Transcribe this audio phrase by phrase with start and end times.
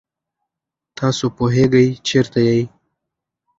[0.97, 2.61] تاسو پوهېږئ چېرته یئ؟